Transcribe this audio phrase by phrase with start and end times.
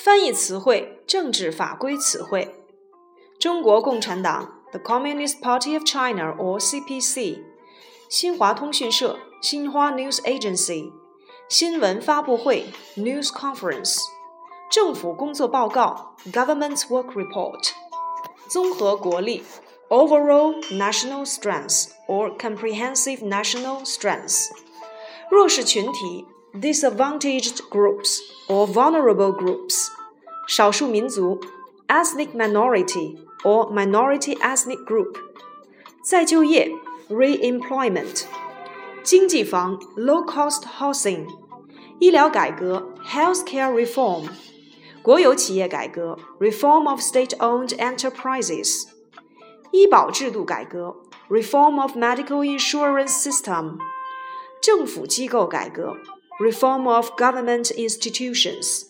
[0.00, 2.54] 翻译词汇：政治法规词汇。
[3.38, 7.42] 中国共产党 （The Communist Party of China or CPC）。
[8.08, 10.92] 新华通讯社新华 News Agency。
[11.48, 12.66] 新闻发布会
[12.96, 13.98] （News Conference）。
[14.70, 17.70] 政府工作报告 （Government Work Report）。
[18.48, 19.44] 综合国力
[19.88, 24.48] （Overall National Strength or Comprehensive National Strength）。
[25.30, 26.26] 弱势群体
[26.60, 29.79] disadvantaged groups or vulnerable groups,
[30.50, 31.40] 少数民族
[31.88, 35.16] ethnic minority or minority ethnic group,
[36.02, 36.70] 再就业
[37.08, 38.24] re-employment,
[39.02, 41.26] 经济房 low-cost housing,
[41.98, 44.28] 医疗改革 healthcare reform,
[45.02, 48.84] 国有企业改革 reform of state-owned enterprises,
[49.72, 50.96] 医保制度改革
[51.28, 53.78] reform of medical insurance system,
[54.60, 55.96] 政府机构改革
[56.40, 58.86] reform of government institutions，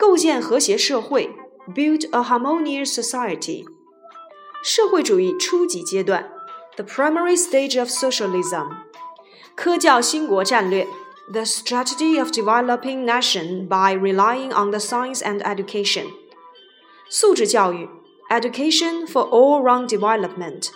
[0.00, 1.30] 构建和谐社会，
[1.74, 3.64] build a harmonious society。
[4.62, 6.30] 社会主义初级阶段，
[6.76, 8.68] the primary stage of socialism。
[9.54, 10.86] 科教兴国战略，
[11.32, 16.06] the strategy of developing nation by relying on the science and education。
[17.08, 17.88] 素质教育，
[18.30, 20.70] education for all-round development。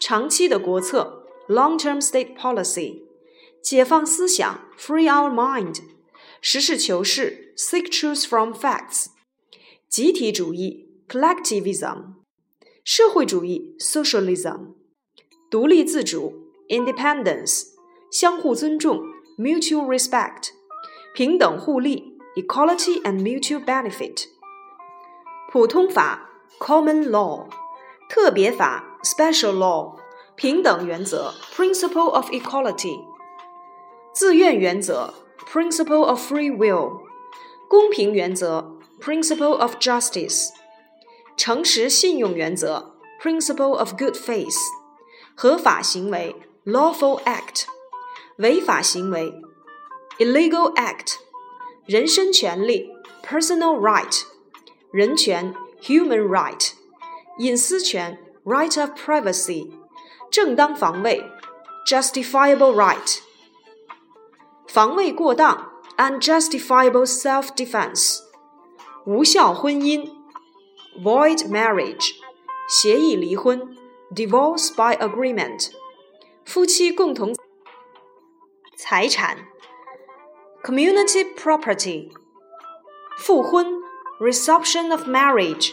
[0.00, 3.02] 长期的国策，long-term state policy。
[3.62, 5.72] 解放思想，free our mind；
[6.46, 9.06] 实事求是，seek truth from facts；
[9.88, 12.14] 集体主义，collectivism；
[12.84, 14.74] 社会主义，socialism；
[15.50, 17.66] 独立自主，independence；
[18.10, 19.02] 相互尊重，
[19.38, 20.50] mutual respect；
[21.14, 24.28] 平等互利，equality and mutual benefit；
[25.50, 27.48] 普通法，common law；
[28.08, 29.98] 特别法，special law；
[30.34, 33.04] 平等原则，principle of equality。
[34.14, 35.14] 自愿原则
[35.50, 37.00] （principle of free will）、
[37.68, 40.50] 公平原则 （principle of justice）、
[41.36, 44.56] 诚实信用原则 （principle of good faith）、
[45.34, 47.64] 合法行为 （lawful act）、
[48.36, 49.32] 违法行为
[50.18, 51.14] （illegal act）、
[51.86, 52.90] 人身权利
[53.24, 54.22] （personal right）、
[54.92, 56.72] 人权 （human right）、
[57.38, 59.70] 隐私权 （right of privacy）、
[60.30, 61.24] 正当防卫
[61.86, 63.25] （justifiable right）。
[64.66, 68.20] 防卫过当 （unjustifiable self-defense）、
[69.04, 70.10] 无效婚姻
[71.02, 72.14] （void marriage）、
[72.68, 73.76] 协议离婚
[74.14, 75.70] （divorce by agreement）、
[76.44, 77.34] 夫妻共同
[78.76, 79.46] 财产
[80.62, 82.10] （community property）、
[83.18, 83.66] 复婚
[84.20, 85.72] （resumption of marriage）、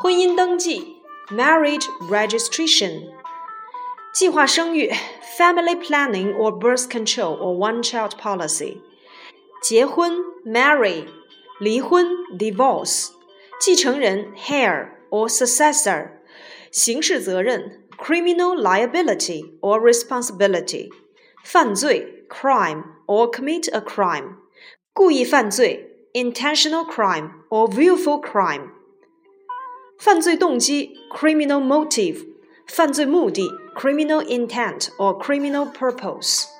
[0.00, 3.10] 婚姻登记 （marriage registration）、
[4.14, 4.92] 计划生育。
[5.40, 8.82] family planning or birth control or one-child policy，
[9.62, 10.12] 结婚
[10.44, 11.06] marry，
[11.58, 12.06] 离婚
[12.36, 13.08] divorce，
[13.58, 16.10] 继承人 heir or successor，
[16.70, 20.90] 刑事责任 criminal liability or responsibility，
[21.42, 24.34] 犯罪 crime or commit a crime，
[24.92, 28.72] 故意犯罪 intentional crime or willful crime，
[29.98, 32.26] 犯罪动机 criminal motive，
[32.66, 36.54] 犯罪目的 Criminal intent or criminal purpose.